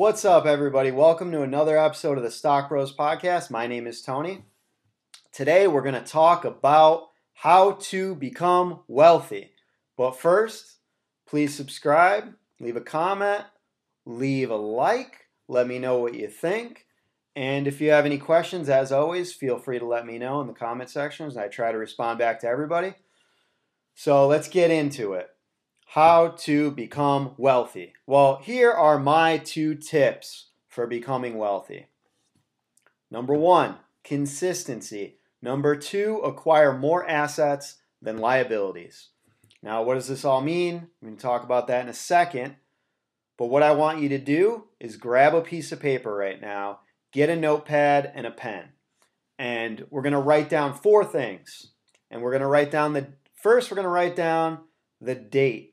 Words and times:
What's 0.00 0.24
up, 0.24 0.46
everybody? 0.46 0.90
Welcome 0.90 1.30
to 1.32 1.42
another 1.42 1.76
episode 1.76 2.16
of 2.16 2.24
the 2.24 2.30
Stock 2.30 2.70
Bros 2.70 2.90
Podcast. 2.90 3.50
My 3.50 3.66
name 3.66 3.86
is 3.86 4.00
Tony. 4.00 4.46
Today, 5.30 5.68
we're 5.68 5.82
going 5.82 5.92
to 5.94 6.00
talk 6.00 6.46
about 6.46 7.08
how 7.34 7.72
to 7.72 8.14
become 8.14 8.80
wealthy. 8.88 9.50
But 9.98 10.18
first, 10.18 10.76
please 11.26 11.54
subscribe, 11.54 12.32
leave 12.58 12.76
a 12.76 12.80
comment, 12.80 13.44
leave 14.06 14.50
a 14.50 14.56
like, 14.56 15.26
let 15.48 15.66
me 15.66 15.78
know 15.78 15.98
what 15.98 16.14
you 16.14 16.28
think. 16.28 16.86
And 17.36 17.66
if 17.66 17.78
you 17.82 17.90
have 17.90 18.06
any 18.06 18.16
questions, 18.16 18.70
as 18.70 18.92
always, 18.92 19.34
feel 19.34 19.58
free 19.58 19.78
to 19.78 19.86
let 19.86 20.06
me 20.06 20.16
know 20.16 20.40
in 20.40 20.46
the 20.46 20.54
comment 20.54 20.88
sections. 20.88 21.36
I 21.36 21.48
try 21.48 21.72
to 21.72 21.78
respond 21.78 22.18
back 22.18 22.40
to 22.40 22.48
everybody. 22.48 22.94
So 23.94 24.26
let's 24.26 24.48
get 24.48 24.70
into 24.70 25.12
it. 25.12 25.28
How 25.94 26.28
to 26.42 26.70
become 26.70 27.34
wealthy. 27.36 27.94
Well, 28.06 28.36
here 28.44 28.70
are 28.70 28.96
my 28.96 29.38
two 29.38 29.74
tips 29.74 30.50
for 30.68 30.86
becoming 30.86 31.36
wealthy. 31.36 31.88
Number 33.10 33.34
one, 33.34 33.74
consistency. 34.04 35.16
Number 35.42 35.74
two, 35.74 36.18
acquire 36.18 36.78
more 36.78 37.04
assets 37.08 37.78
than 38.00 38.18
liabilities. 38.18 39.08
Now, 39.64 39.82
what 39.82 39.94
does 39.94 40.06
this 40.06 40.24
all 40.24 40.40
mean? 40.40 40.86
We 41.02 41.08
can 41.08 41.16
talk 41.16 41.42
about 41.42 41.66
that 41.66 41.82
in 41.82 41.88
a 41.88 41.92
second. 41.92 42.54
But 43.36 43.46
what 43.46 43.64
I 43.64 43.72
want 43.72 44.00
you 44.00 44.08
to 44.10 44.18
do 44.18 44.66
is 44.78 44.96
grab 44.96 45.34
a 45.34 45.40
piece 45.40 45.72
of 45.72 45.80
paper 45.80 46.14
right 46.14 46.40
now, 46.40 46.82
get 47.10 47.30
a 47.30 47.34
notepad 47.34 48.12
and 48.14 48.28
a 48.28 48.30
pen. 48.30 48.68
And 49.40 49.86
we're 49.90 50.02
going 50.02 50.12
to 50.12 50.20
write 50.20 50.48
down 50.48 50.72
four 50.72 51.04
things. 51.04 51.72
And 52.12 52.22
we're 52.22 52.30
going 52.30 52.42
to 52.42 52.46
write 52.46 52.70
down 52.70 52.92
the 52.92 53.08
first, 53.34 53.72
we're 53.72 53.74
going 53.74 53.86
to 53.86 53.88
write 53.88 54.14
down 54.14 54.60
the 55.00 55.16
date. 55.16 55.66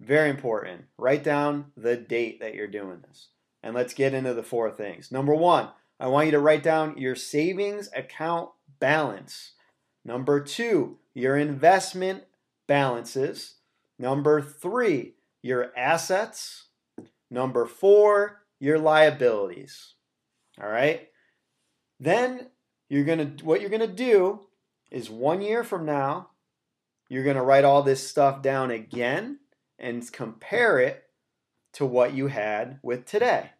Very 0.00 0.30
important. 0.30 0.84
Write 0.98 1.24
down 1.24 1.66
the 1.76 1.96
date 1.96 2.40
that 2.40 2.54
you're 2.54 2.66
doing 2.66 3.02
this. 3.08 3.28
And 3.62 3.74
let's 3.74 3.94
get 3.94 4.14
into 4.14 4.34
the 4.34 4.42
four 4.42 4.70
things. 4.70 5.10
Number 5.10 5.34
one, 5.34 5.70
I 5.98 6.08
want 6.08 6.26
you 6.26 6.32
to 6.32 6.40
write 6.40 6.62
down 6.62 6.98
your 6.98 7.14
savings 7.14 7.88
account 7.94 8.50
balance. 8.78 9.52
Number 10.04 10.40
two, 10.40 10.98
your 11.14 11.36
investment 11.36 12.24
balances. 12.66 13.54
Number 13.98 14.42
three, 14.42 15.14
your 15.42 15.72
assets. 15.76 16.66
Number 17.30 17.64
four, 17.64 18.42
your 18.58 18.78
liabilities. 18.78 19.94
All 20.60 20.68
right. 20.68 21.08
Then 21.98 22.48
you're 22.88 23.04
gonna 23.04 23.32
what 23.42 23.60
you're 23.60 23.70
gonna 23.70 23.86
do 23.86 24.40
is 24.90 25.08
one 25.08 25.40
year 25.40 25.64
from 25.64 25.86
now, 25.86 26.30
you're 27.08 27.24
gonna 27.24 27.42
write 27.42 27.64
all 27.64 27.82
this 27.82 28.06
stuff 28.06 28.42
down 28.42 28.70
again 28.70 29.38
and 29.84 30.10
compare 30.10 30.78
it 30.78 31.04
to 31.74 31.84
what 31.84 32.14
you 32.14 32.28
had 32.28 32.78
with 32.82 33.04
today. 33.04 33.50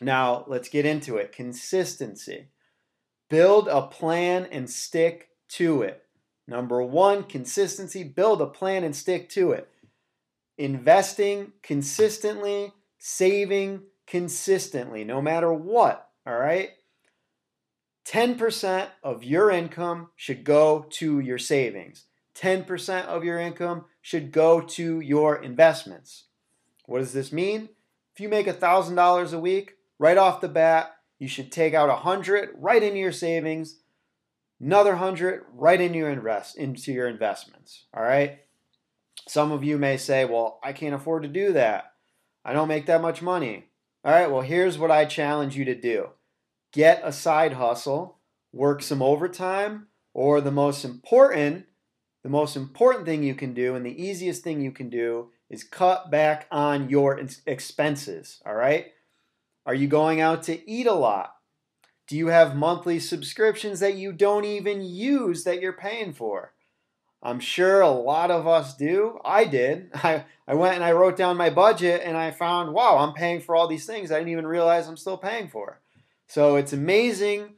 Now, 0.00 0.44
let's 0.48 0.68
get 0.68 0.84
into 0.84 1.18
it. 1.18 1.30
Consistency. 1.30 2.48
Build 3.28 3.68
a 3.68 3.82
plan 3.82 4.48
and 4.50 4.68
stick 4.68 5.28
to 5.50 5.82
it. 5.82 6.02
Number 6.48 6.82
one, 6.82 7.22
consistency. 7.22 8.02
Build 8.02 8.42
a 8.42 8.46
plan 8.46 8.82
and 8.82 8.96
stick 8.96 9.28
to 9.30 9.52
it. 9.52 9.68
Investing 10.58 11.52
consistently, 11.62 12.72
saving 12.98 13.82
consistently, 14.08 15.04
no 15.04 15.22
matter 15.22 15.52
what. 15.52 16.08
All 16.26 16.38
right? 16.38 16.70
10% 18.08 18.88
of 19.04 19.22
your 19.22 19.50
income 19.52 20.08
should 20.16 20.42
go 20.42 20.86
to 20.90 21.20
your 21.20 21.38
savings. 21.38 22.06
10% 22.40 23.06
of 23.06 23.24
your 23.24 23.38
income 23.38 23.84
should 24.00 24.32
go 24.32 24.60
to 24.60 25.00
your 25.00 25.42
investments. 25.42 26.24
What 26.86 26.98
does 26.98 27.12
this 27.12 27.32
mean? 27.32 27.68
If 28.14 28.20
you 28.20 28.28
make 28.28 28.46
$1,000 28.46 29.32
a 29.32 29.38
week, 29.38 29.74
right 29.98 30.16
off 30.16 30.40
the 30.40 30.48
bat, 30.48 30.92
you 31.18 31.28
should 31.28 31.52
take 31.52 31.74
out 31.74 31.88
100 31.88 32.50
right 32.56 32.82
into 32.82 32.98
your 32.98 33.12
savings, 33.12 33.80
another 34.60 34.92
100 34.92 35.44
right 35.52 35.80
into 35.80 35.98
your 35.98 36.10
invest 36.10 36.56
into 36.56 36.92
your 36.92 37.08
investments, 37.08 37.84
all 37.94 38.02
right? 38.02 38.40
Some 39.28 39.52
of 39.52 39.62
you 39.62 39.76
may 39.76 39.96
say, 39.98 40.24
"Well, 40.24 40.58
I 40.62 40.72
can't 40.72 40.94
afford 40.94 41.22
to 41.22 41.28
do 41.28 41.52
that. 41.52 41.92
I 42.44 42.52
don't 42.54 42.68
make 42.68 42.86
that 42.86 43.02
much 43.02 43.20
money." 43.20 43.70
All 44.02 44.12
right, 44.12 44.30
well, 44.30 44.40
here's 44.40 44.78
what 44.78 44.90
I 44.90 45.04
challenge 45.04 45.56
you 45.56 45.66
to 45.66 45.74
do. 45.74 46.10
Get 46.72 47.02
a 47.04 47.12
side 47.12 47.52
hustle, 47.52 48.18
work 48.50 48.82
some 48.82 49.02
overtime, 49.02 49.88
or 50.14 50.40
the 50.40 50.50
most 50.50 50.84
important 50.84 51.66
the 52.22 52.28
most 52.28 52.56
important 52.56 53.06
thing 53.06 53.22
you 53.22 53.34
can 53.34 53.54
do 53.54 53.74
and 53.74 53.84
the 53.84 54.02
easiest 54.02 54.42
thing 54.42 54.60
you 54.60 54.72
can 54.72 54.90
do 54.90 55.30
is 55.48 55.64
cut 55.64 56.10
back 56.10 56.46
on 56.50 56.88
your 56.88 57.20
expenses, 57.46 58.40
all 58.46 58.54
right? 58.54 58.86
Are 59.66 59.74
you 59.74 59.88
going 59.88 60.20
out 60.20 60.42
to 60.44 60.70
eat 60.70 60.86
a 60.86 60.92
lot? 60.92 61.34
Do 62.06 62.16
you 62.16 62.28
have 62.28 62.56
monthly 62.56 62.98
subscriptions 62.98 63.80
that 63.80 63.94
you 63.94 64.12
don't 64.12 64.44
even 64.44 64.82
use 64.82 65.44
that 65.44 65.60
you're 65.60 65.72
paying 65.72 66.12
for? 66.12 66.52
I'm 67.22 67.40
sure 67.40 67.80
a 67.80 67.90
lot 67.90 68.30
of 68.30 68.46
us 68.46 68.76
do. 68.76 69.20
I 69.24 69.44
did. 69.44 69.90
I, 69.94 70.24
I 70.48 70.54
went 70.54 70.76
and 70.76 70.84
I 70.84 70.92
wrote 70.92 71.16
down 71.16 71.36
my 71.36 71.50
budget 71.50 72.02
and 72.04 72.16
I 72.16 72.30
found, 72.30 72.72
wow, 72.72 72.98
I'm 72.98 73.12
paying 73.14 73.40
for 73.40 73.54
all 73.54 73.68
these 73.68 73.86
things 73.86 74.10
I 74.10 74.18
didn't 74.18 74.32
even 74.32 74.46
realize 74.46 74.88
I'm 74.88 74.96
still 74.96 75.18
paying 75.18 75.48
for. 75.48 75.80
So 76.26 76.56
it's 76.56 76.72
amazing 76.72 77.54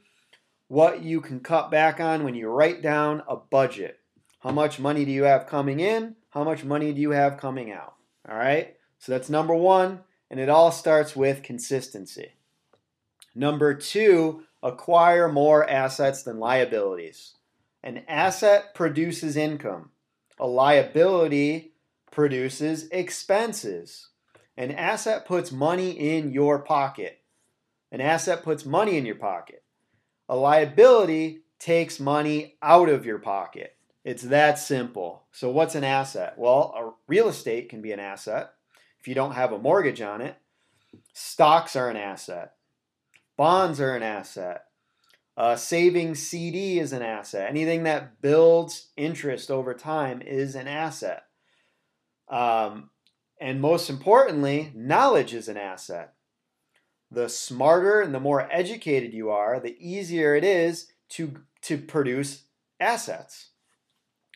what 0.68 1.02
you 1.02 1.20
can 1.20 1.40
cut 1.40 1.70
back 1.70 2.00
on 2.00 2.24
when 2.24 2.34
you 2.34 2.48
write 2.48 2.82
down 2.82 3.22
a 3.28 3.36
budget. 3.36 4.01
How 4.42 4.50
much 4.50 4.80
money 4.80 5.04
do 5.04 5.12
you 5.12 5.22
have 5.22 5.46
coming 5.46 5.78
in? 5.78 6.16
How 6.30 6.42
much 6.42 6.64
money 6.64 6.92
do 6.92 7.00
you 7.00 7.10
have 7.10 7.38
coming 7.38 7.70
out? 7.70 7.94
All 8.28 8.36
right? 8.36 8.76
So 8.98 9.12
that's 9.12 9.30
number 9.30 9.54
one, 9.54 10.00
and 10.30 10.40
it 10.40 10.48
all 10.48 10.72
starts 10.72 11.14
with 11.14 11.44
consistency. 11.44 12.32
Number 13.36 13.72
two, 13.72 14.42
acquire 14.60 15.30
more 15.30 15.68
assets 15.68 16.24
than 16.24 16.40
liabilities. 16.40 17.34
An 17.84 18.02
asset 18.08 18.74
produces 18.74 19.36
income, 19.36 19.90
a 20.40 20.46
liability 20.46 21.74
produces 22.10 22.88
expenses. 22.88 24.08
An 24.56 24.72
asset 24.72 25.24
puts 25.24 25.52
money 25.52 25.90
in 25.90 26.32
your 26.32 26.58
pocket. 26.58 27.20
An 27.90 28.00
asset 28.00 28.42
puts 28.42 28.66
money 28.66 28.98
in 28.98 29.06
your 29.06 29.14
pocket. 29.16 29.62
A 30.28 30.36
liability 30.36 31.42
takes 31.58 32.00
money 32.00 32.56
out 32.60 32.88
of 32.88 33.06
your 33.06 33.18
pocket. 33.18 33.76
It's 34.04 34.24
that 34.24 34.58
simple. 34.58 35.24
So, 35.32 35.50
what's 35.50 35.74
an 35.74 35.84
asset? 35.84 36.34
Well, 36.36 36.74
a 36.76 36.92
real 37.06 37.28
estate 37.28 37.68
can 37.68 37.80
be 37.80 37.92
an 37.92 38.00
asset 38.00 38.52
if 39.00 39.06
you 39.06 39.14
don't 39.14 39.32
have 39.32 39.52
a 39.52 39.58
mortgage 39.58 40.00
on 40.00 40.20
it. 40.20 40.36
Stocks 41.12 41.76
are 41.76 41.88
an 41.88 41.96
asset. 41.96 42.54
Bonds 43.36 43.80
are 43.80 43.96
an 43.96 44.02
asset. 44.02 44.64
A 45.36 45.56
saving 45.56 46.14
CD 46.14 46.78
is 46.78 46.92
an 46.92 47.02
asset. 47.02 47.48
Anything 47.48 47.84
that 47.84 48.20
builds 48.20 48.88
interest 48.96 49.50
over 49.50 49.72
time 49.72 50.20
is 50.20 50.54
an 50.54 50.68
asset. 50.68 51.24
Um, 52.28 52.90
and 53.40 53.60
most 53.60 53.88
importantly, 53.88 54.72
knowledge 54.74 55.32
is 55.32 55.48
an 55.48 55.56
asset. 55.56 56.14
The 57.10 57.28
smarter 57.28 58.00
and 58.00 58.14
the 58.14 58.20
more 58.20 58.48
educated 58.52 59.12
you 59.12 59.30
are, 59.30 59.58
the 59.58 59.76
easier 59.78 60.34
it 60.34 60.44
is 60.44 60.92
to, 61.10 61.40
to 61.62 61.78
produce 61.78 62.44
assets. 62.78 63.51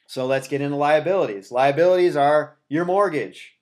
So 0.06 0.26
let's 0.26 0.48
get 0.48 0.60
into 0.60 0.76
liabilities. 0.76 1.50
Liabilities 1.50 2.16
are 2.16 2.56
your 2.68 2.84
mortgage, 2.84 3.54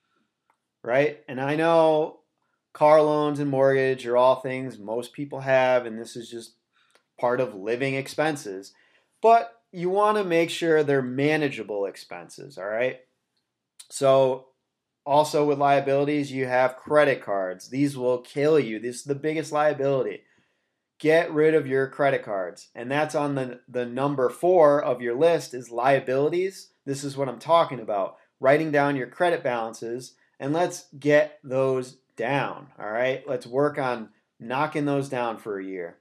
right? 0.83 1.19
And 1.27 1.41
I 1.41 1.55
know 1.55 2.19
car 2.73 3.01
loans 3.01 3.39
and 3.39 3.49
mortgage 3.49 4.05
are 4.05 4.17
all 4.17 4.41
things 4.41 4.77
most 4.77 5.13
people 5.13 5.39
have, 5.41 5.85
and 5.85 5.97
this 5.99 6.15
is 6.15 6.29
just 6.29 6.55
part 7.19 7.39
of 7.39 7.55
living 7.55 7.95
expenses. 7.95 8.73
But 9.21 9.51
you 9.71 9.89
want 9.89 10.17
to 10.17 10.23
make 10.23 10.49
sure 10.49 10.83
they're 10.83 11.01
manageable 11.01 11.85
expenses, 11.85 12.57
all 12.57 12.67
right? 12.67 12.99
So, 13.89 14.47
also 15.05 15.45
with 15.45 15.59
liabilities, 15.59 16.31
you 16.31 16.47
have 16.47 16.77
credit 16.77 17.23
cards. 17.23 17.69
These 17.69 17.95
will 17.95 18.19
kill 18.19 18.59
you. 18.59 18.79
This 18.79 18.97
is 18.97 19.03
the 19.03 19.13
biggest 19.15 19.51
liability 19.51 20.21
get 21.05 21.31
rid 21.31 21.53
of 21.53 21.67
your 21.67 21.85
credit 21.85 22.23
cards. 22.23 22.69
And 22.73 22.89
that's 22.89 23.13
on 23.13 23.35
the, 23.35 23.59
the 23.69 23.85
number 23.85 24.27
four 24.27 24.83
of 24.83 25.03
your 25.03 25.13
list 25.13 25.53
is 25.53 25.69
liabilities. 25.69 26.69
This 26.83 27.03
is 27.03 27.15
what 27.15 27.29
I'm 27.29 27.37
talking 27.37 27.79
about. 27.79 28.17
Writing 28.39 28.71
down 28.71 28.95
your 28.95 29.05
credit 29.05 29.43
balances 29.43 30.15
and 30.39 30.51
let's 30.51 30.87
get 30.97 31.37
those 31.43 31.97
down. 32.17 32.69
All 32.79 32.89
right. 32.89 33.21
Let's 33.27 33.45
work 33.45 33.77
on 33.77 34.09
knocking 34.39 34.85
those 34.85 35.07
down 35.07 35.37
for 35.37 35.59
a 35.59 35.63
year. 35.63 35.97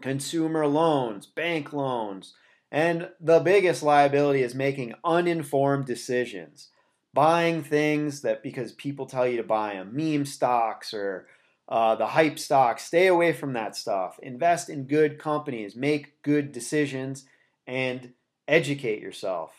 Consumer 0.00 0.68
loans, 0.68 1.26
bank 1.26 1.72
loans, 1.72 2.34
and 2.70 3.08
the 3.20 3.40
biggest 3.40 3.82
liability 3.82 4.42
is 4.42 4.54
making 4.54 4.94
uninformed 5.04 5.86
decisions. 5.86 6.68
Buying 7.12 7.64
things 7.64 8.22
that 8.22 8.44
because 8.44 8.70
people 8.70 9.06
tell 9.06 9.26
you 9.26 9.38
to 9.38 9.42
buy 9.42 9.74
them, 9.74 9.90
meme 9.92 10.26
stocks 10.26 10.94
or 10.94 11.26
uh, 11.68 11.94
the 11.96 12.06
hype 12.06 12.38
stock. 12.38 12.78
Stay 12.80 13.06
away 13.06 13.32
from 13.32 13.52
that 13.54 13.76
stuff. 13.76 14.18
Invest 14.22 14.68
in 14.68 14.84
good 14.84 15.18
companies, 15.18 15.76
make 15.76 16.22
good 16.22 16.52
decisions, 16.52 17.24
and 17.66 18.12
educate 18.48 19.00
yourself. 19.00 19.52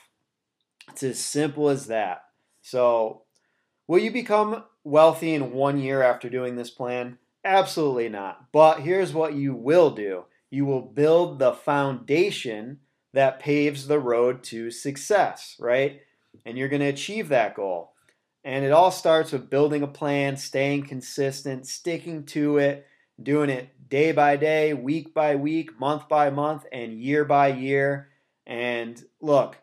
It's 0.89 1.03
as 1.03 1.19
simple 1.19 1.69
as 1.69 1.87
that. 1.87 2.25
So, 2.61 3.23
will 3.87 3.99
you 3.99 4.11
become 4.11 4.63
wealthy 4.83 5.33
in 5.33 5.53
one 5.53 5.79
year 5.79 6.01
after 6.01 6.29
doing 6.29 6.55
this 6.55 6.69
plan? 6.69 7.17
Absolutely 7.45 8.09
not. 8.09 8.51
But 8.51 8.81
here's 8.81 9.13
what 9.13 9.33
you 9.33 9.53
will 9.53 9.91
do 9.91 10.25
you 10.49 10.65
will 10.65 10.81
build 10.81 11.39
the 11.39 11.53
foundation 11.53 12.79
that 13.13 13.39
paves 13.39 13.87
the 13.87 13.99
road 13.99 14.43
to 14.43 14.69
success, 14.69 15.55
right? 15.59 16.01
And 16.45 16.57
you're 16.57 16.67
going 16.67 16.81
to 16.81 16.87
achieve 16.87 17.29
that 17.29 17.55
goal. 17.55 17.92
And 18.43 18.65
it 18.65 18.71
all 18.71 18.91
starts 18.91 19.31
with 19.31 19.49
building 19.49 19.83
a 19.83 19.87
plan, 19.87 20.35
staying 20.35 20.83
consistent, 20.87 21.65
sticking 21.65 22.25
to 22.27 22.57
it, 22.57 22.85
doing 23.21 23.49
it 23.49 23.69
day 23.89 24.11
by 24.11 24.35
day, 24.35 24.73
week 24.73 25.13
by 25.13 25.35
week, 25.35 25.79
month 25.79 26.09
by 26.09 26.29
month, 26.29 26.65
and 26.71 26.99
year 26.99 27.23
by 27.23 27.49
year. 27.49 28.09
And 28.45 29.01
look, 29.21 29.57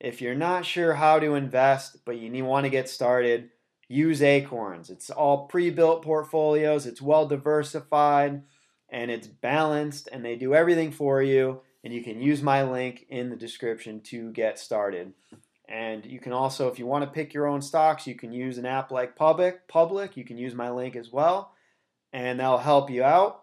if 0.00 0.20
you're 0.20 0.34
not 0.34 0.64
sure 0.64 0.94
how 0.94 1.18
to 1.18 1.34
invest, 1.34 2.04
but 2.04 2.16
you 2.16 2.44
want 2.44 2.64
to 2.64 2.70
get 2.70 2.88
started, 2.88 3.50
use 3.88 4.22
Acorns. 4.22 4.90
It's 4.90 5.10
all 5.10 5.46
pre 5.46 5.70
built 5.70 6.02
portfolios, 6.02 6.86
it's 6.86 7.02
well 7.02 7.26
diversified, 7.26 8.42
and 8.88 9.10
it's 9.10 9.26
balanced, 9.26 10.08
and 10.12 10.24
they 10.24 10.36
do 10.36 10.54
everything 10.54 10.92
for 10.92 11.22
you. 11.22 11.60
And 11.84 11.92
you 11.92 12.02
can 12.02 12.20
use 12.20 12.42
my 12.42 12.64
link 12.64 13.06
in 13.08 13.30
the 13.30 13.36
description 13.36 14.00
to 14.04 14.32
get 14.32 14.58
started. 14.58 15.12
And 15.68 16.06
you 16.06 16.20
can 16.20 16.32
also, 16.32 16.68
if 16.68 16.78
you 16.78 16.86
want 16.86 17.04
to 17.04 17.10
pick 17.10 17.34
your 17.34 17.46
own 17.46 17.60
stocks, 17.60 18.06
you 18.06 18.14
can 18.14 18.32
use 18.32 18.58
an 18.58 18.66
app 18.66 18.92
like 18.92 19.16
Public. 19.16 19.66
Public, 19.66 20.16
you 20.16 20.24
can 20.24 20.38
use 20.38 20.54
my 20.54 20.70
link 20.70 20.94
as 20.94 21.10
well, 21.10 21.52
and 22.12 22.38
that'll 22.38 22.58
help 22.58 22.88
you 22.88 23.02
out. 23.02 23.42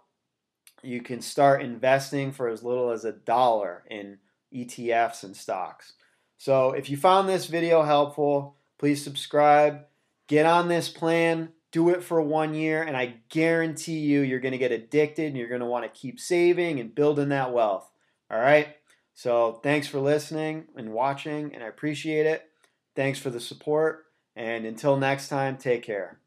You 0.81 1.01
can 1.01 1.21
start 1.21 1.61
investing 1.61 2.31
for 2.31 2.47
as 2.47 2.63
little 2.63 2.91
as 2.91 3.03
a 3.03 3.11
dollar 3.11 3.83
in 3.89 4.19
ETFs 4.53 5.23
and 5.23 5.35
stocks. 5.35 5.93
So 6.37 6.71
if 6.71 6.89
you 6.89 6.97
found 6.97 7.27
this 7.27 7.45
video 7.45 7.83
helpful, 7.83 8.57
please 8.77 9.03
subscribe, 9.03 9.85
get 10.27 10.45
on 10.45 10.67
this 10.67 10.89
plan, 10.89 11.49
do 11.71 11.89
it 11.89 12.03
for 12.03 12.21
one 12.21 12.53
year, 12.53 12.83
and 12.83 12.95
I 12.95 13.15
guarantee 13.29 13.99
you, 13.99 14.21
you're 14.21 14.39
going 14.39 14.51
to 14.51 14.57
get 14.57 14.71
addicted 14.71 15.27
and 15.27 15.37
you're 15.37 15.49
going 15.49 15.61
to 15.61 15.65
want 15.65 15.85
to 15.85 15.99
keep 15.99 16.19
saving 16.19 16.79
and 16.79 16.93
building 16.93 17.29
that 17.29 17.53
wealth. 17.53 17.89
All 18.29 18.39
right? 18.39 18.75
So 19.13 19.59
thanks 19.63 19.87
for 19.87 19.99
listening 19.99 20.65
and 20.75 20.91
watching, 20.91 21.53
and 21.53 21.63
I 21.63 21.67
appreciate 21.67 22.25
it. 22.25 22.49
Thanks 22.95 23.19
for 23.19 23.29
the 23.29 23.39
support. 23.39 24.05
And 24.35 24.65
until 24.65 24.97
next 24.97 25.29
time, 25.29 25.57
take 25.57 25.83
care. 25.83 26.22